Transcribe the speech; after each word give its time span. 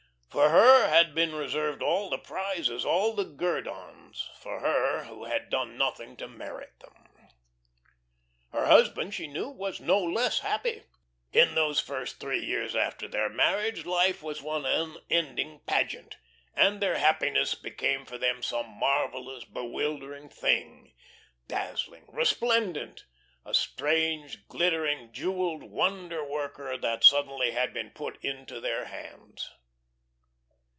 For 0.37 0.47
her 0.47 0.87
had 0.87 1.13
been 1.13 1.35
reserved 1.35 1.81
all 1.83 2.09
the 2.09 2.17
prizes, 2.17 2.85
all 2.85 3.13
the 3.13 3.25
guerdons; 3.25 4.29
for 4.39 4.61
her 4.61 5.03
who 5.03 5.25
had 5.25 5.49
done 5.49 5.77
nothing 5.77 6.15
to 6.17 6.27
merit 6.29 6.71
them. 6.79 6.95
Her 8.53 8.67
husband 8.67 9.13
she 9.13 9.27
knew 9.27 9.49
was 9.49 9.81
no 9.81 9.99
less 10.01 10.39
happy. 10.39 10.83
In 11.33 11.53
those 11.53 11.81
first 11.81 12.21
three 12.21 12.39
years 12.45 12.77
after 12.77 13.09
their 13.09 13.27
marriage, 13.27 13.85
life 13.85 14.23
was 14.23 14.41
one 14.41 14.65
unending 14.65 15.59
pageant; 15.65 16.15
and 16.55 16.79
their 16.79 16.97
happiness 16.97 17.53
became 17.53 18.05
for 18.05 18.17
them 18.17 18.41
some 18.41 18.69
marvellous, 18.69 19.43
bewildering 19.43 20.29
thing, 20.29 20.93
dazzling, 21.49 22.05
resplendent, 22.07 23.03
a 23.45 23.53
strange, 23.53 24.47
glittering, 24.47 25.11
jewelled 25.11 25.63
Wonder 25.63 26.23
worker 26.23 26.77
that 26.77 27.03
suddenly 27.03 27.51
had 27.51 27.73
been 27.73 27.89
put 27.89 28.17
into 28.23 28.61
their 28.61 28.85
hands. 28.85 29.51